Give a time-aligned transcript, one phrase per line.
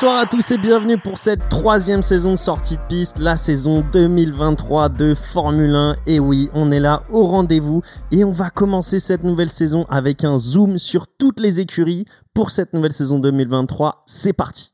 [0.00, 3.84] Bonsoir à tous et bienvenue pour cette troisième saison de sortie de piste, la saison
[3.92, 5.96] 2023 de Formule 1.
[6.06, 7.82] Et oui, on est là au rendez-vous
[8.12, 12.52] et on va commencer cette nouvelle saison avec un zoom sur toutes les écuries pour
[12.52, 14.04] cette nouvelle saison 2023.
[14.06, 14.72] C'est parti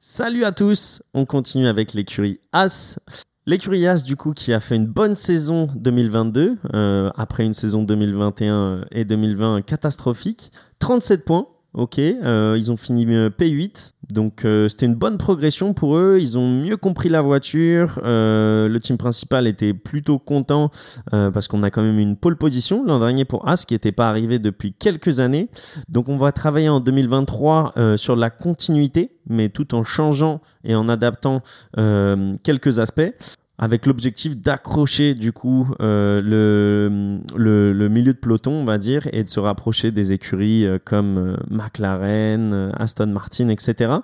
[0.00, 2.98] Salut à tous, on continue avec l'écurie As.
[3.44, 7.82] L'écurie As, du coup, qui a fait une bonne saison 2022, euh, après une saison
[7.82, 10.52] 2021 et 2020 catastrophique.
[10.78, 11.98] 37 points, ok.
[11.98, 16.18] Euh, ils ont fini euh, P8, donc c'était une bonne progression pour eux.
[16.20, 18.00] Ils ont mieux compris la voiture.
[18.04, 20.70] le team principal était plutôt content
[21.10, 24.08] parce qu'on a quand même une pole position l'an dernier pour As qui n'était pas
[24.08, 25.50] arrivé depuis quelques années.
[25.88, 30.88] Donc on va travailler en 2023 sur la continuité, mais tout en changeant et en
[30.88, 31.42] adaptant
[31.76, 33.12] quelques aspects
[33.58, 39.28] avec l'objectif d'accrocher du coup euh, le, milieu de peloton, on va dire, et de
[39.28, 43.96] se rapprocher des écuries euh, comme euh, McLaren, Aston Martin, etc.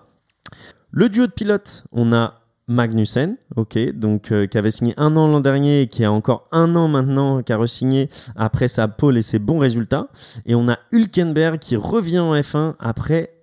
[0.90, 5.40] Le duo de pilotes, on a Magnussen, ok, donc qui avait signé un an l'an
[5.40, 9.22] dernier et qui a encore un an maintenant, qui a re-signé après sa pole et
[9.22, 10.08] ses bons résultats.
[10.46, 13.34] Et on a Hülkenberg qui revient en F1 après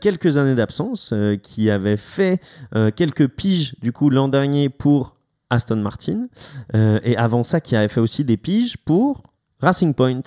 [0.00, 2.40] quelques années d'absence, qui avait fait
[2.96, 5.17] quelques piges du coup l'an dernier pour
[5.50, 6.28] Aston Martin.
[6.74, 9.22] Euh, et avant ça, qui avait fait aussi des piges pour
[9.60, 10.22] Racing Point.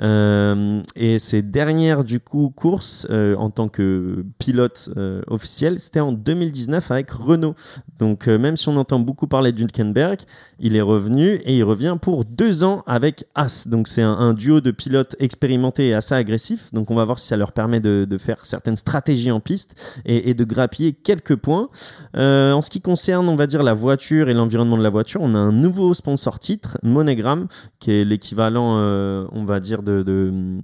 [0.00, 6.00] Euh, et ses dernières du coup courses euh, en tant que pilote euh, officiel, c'était
[6.00, 7.54] en 2019 avec Renault.
[7.98, 10.20] Donc même si on entend beaucoup parler d'Hülkenberg,
[10.58, 13.68] il est revenu et il revient pour deux ans avec As.
[13.68, 16.72] Donc c'est un, duo de pilotes expérimentés et assez agressifs.
[16.72, 20.30] Donc on va voir si ça leur permet de, faire certaines stratégies en piste et,
[20.30, 21.68] et de grappiller quelques points.
[22.14, 25.34] en ce qui concerne, on va dire la voiture et l'environnement de la voiture, on
[25.34, 27.48] a un nouveau sponsor titre, Monogram,
[27.78, 30.58] qui est l'équivalent euh, on va dire, de, euh,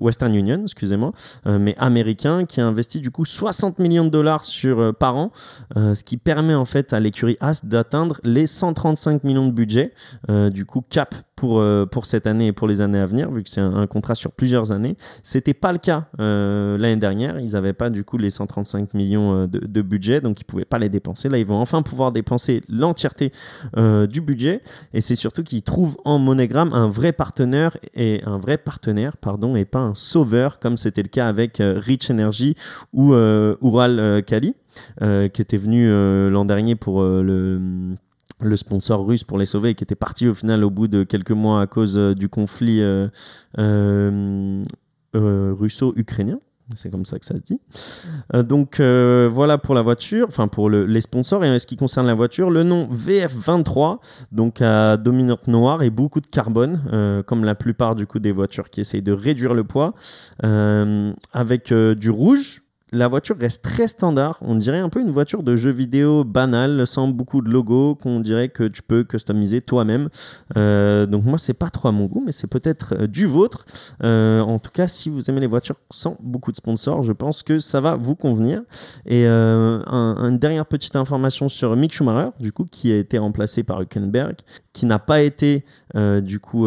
[0.00, 1.12] Western Union, excusez-moi,
[1.46, 4.44] euh, mais américain, qui a du coup 60 millions de dollars
[4.98, 5.30] par an,
[5.74, 9.92] ce qui permet en fait à l'écurie As d'atteindre les 135 millions de budget,
[10.50, 13.42] du coup cap pour, euh, pour cette année et pour les années à venir, vu
[13.42, 14.96] que c'est un, contrat sur plusieurs années.
[15.24, 17.40] C'était pas le cas euh, l'année dernière.
[17.40, 20.78] Ils n'avaient pas du coup les 135 millions euh, de, budget, donc ils pouvaient pas
[20.78, 21.28] les dépenser.
[21.28, 23.32] Là, ils vont enfin pouvoir dépenser l'entièreté
[23.74, 24.62] du budget.
[24.94, 29.56] Et c'est surtout qu'ils trouvent en Monogram un vrai partenaire et un vrai partenaire, pardon,
[29.56, 32.54] et pas un sauveur comme c'était le cas avec Rich Energy
[32.92, 34.54] ou Ural Kali,
[35.00, 35.90] qui était venu
[36.30, 37.96] l'an dernier pour le
[38.44, 41.32] le sponsor russe pour les sauver, qui était parti au final au bout de quelques
[41.32, 43.08] mois à cause euh, du conflit euh,
[43.58, 44.62] euh,
[45.14, 46.40] russo-ukrainien.
[46.74, 47.60] C'est comme ça que ça se dit.
[48.32, 51.44] donc voilà pour la voiture, enfin pour les sponsors.
[51.44, 53.98] Et en ce qui concerne la voiture, le nom VF23,
[54.30, 58.70] donc à dominante noire et beaucoup de carbone, comme la plupart du coup des voitures
[58.70, 59.92] qui essayent de réduire le poids,
[60.40, 64.38] avec du rouge la voiture reste très standard.
[64.42, 68.20] On dirait un peu une voiture de jeu vidéo banale, sans beaucoup de logos, qu'on
[68.20, 70.10] dirait que tu peux customiser toi-même.
[70.58, 73.64] Euh, donc moi, c'est pas trop à mon goût, mais c'est peut-être euh, du vôtre.
[74.02, 77.42] Euh, en tout cas, si vous aimez les voitures sans beaucoup de sponsors, je pense
[77.42, 78.62] que ça va vous convenir.
[79.06, 83.80] Et une dernière petite information sur Mick Schumacher, du coup, qui a été remplacé par
[83.80, 84.36] Hülkenberg,
[84.72, 85.64] qui n'a pas été
[85.94, 86.66] du coup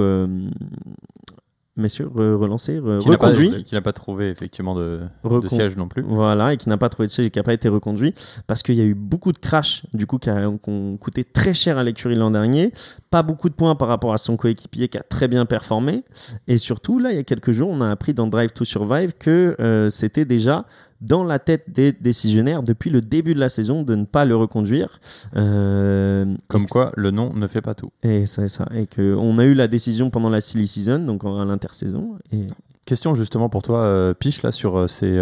[1.78, 3.64] messieurs, relancé, reconduit.
[3.64, 5.02] Qui n'a pas, trouvé effectivement de,
[5.48, 6.04] siège non plus.
[6.04, 8.14] Voilà, et qui n'a pas trouvé de siège et qui n'a pas été reconduit
[8.48, 11.78] parce qu'il y a eu beaucoup de crashs du coup qui, ont coûté très cher
[11.78, 12.72] à l'écurie l'an dernier.
[13.10, 16.04] Pas beaucoup de points par rapport à son coéquipier qui a très bien performé.
[16.48, 19.14] Et surtout, là, il y a quelques jours, on a appris dans Drive to Survive
[19.18, 20.66] que euh, c'était déjà
[21.02, 24.36] dans la tête des décisionnaires depuis le début de la saison de ne pas le
[24.36, 25.00] reconduire.
[25.36, 27.92] Euh, Comme quoi, le nom ne fait pas tout.
[28.04, 28.68] Et c'est ça.
[28.74, 32.18] Et qu'on a eu la décision pendant la silly season, donc à l'intersaison.
[32.32, 32.48] Et...
[32.86, 35.20] Question justement pour toi, euh, Piche, là, sur, euh, ces,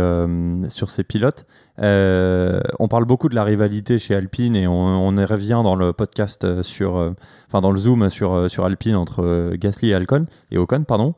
[0.69, 1.45] sur ces pilotes.
[1.77, 5.93] on parle beaucoup de la rivalité chez Alpine et on, on y revient dans le
[5.93, 7.13] podcast sur,
[7.47, 11.15] enfin dans le zoom sur, sur Alpine entre Gasly et Alcon et Ocon, pardon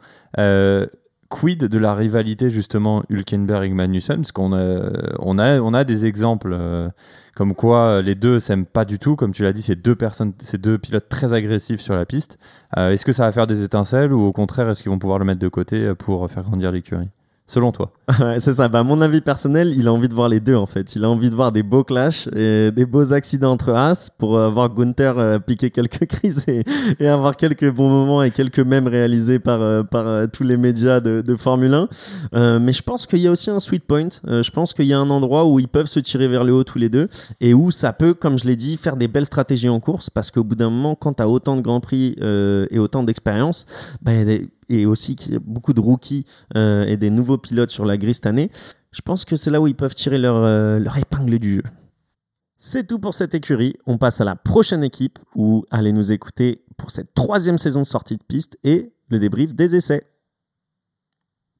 [1.36, 4.90] quid de la rivalité justement Hülkenberg-Magnussen Parce qu'on a,
[5.20, 6.88] on a, on a des exemples euh,
[7.36, 9.18] comme quoi les deux s'aiment pas du tout.
[9.18, 12.40] Comme tu l'as dit, c'est deux personnes, c'est deux pilotes très agressifs sur la piste.
[12.78, 15.20] Euh, est-ce que ça va faire des étincelles ou au contraire, est-ce qu'ils vont pouvoir
[15.20, 17.10] le mettre de côté pour faire grandir l'écurie?
[17.48, 17.92] Selon toi
[18.38, 20.96] C'est ça, bah, mon avis personnel, il a envie de voir les deux en fait.
[20.96, 24.38] Il a envie de voir des beaux clashs et des beaux accidents entre As pour
[24.38, 28.88] euh, voir Gunther euh, piquer quelques crises et, avoir quelques bons moments et quelques mèmes
[28.88, 31.74] réalisés par, euh, par tous les médias de, Formule
[32.34, 32.60] 1.
[32.60, 34.10] mais je pense qu'il y a aussi un sweet point.
[34.26, 36.64] je pense qu'il y a un endroit où ils peuvent se tirer vers le haut
[36.64, 37.10] tous les deux
[37.42, 40.32] et où ça peut, comme je l'ai dit, faire des belles stratégies en course parce
[40.32, 42.16] qu'au bout d'un moment, quand tu as autant de Grands Prix
[42.72, 43.66] et autant d'expérience,
[44.02, 44.12] bah,
[44.70, 46.26] et aussi qu'il y a beaucoup de rookies
[46.56, 48.52] euh, et des nouveaux pilotes sur la grille cette année.
[48.92, 51.64] Je pense que c'est là où ils peuvent tirer leur, euh, leur épingle du jeu.
[52.58, 53.76] C'est tout pour cette écurie.
[53.86, 57.86] On passe à la prochaine équipe où allez nous écouter pour cette troisième saison de
[57.86, 60.08] sortie de piste et le débrief des essais.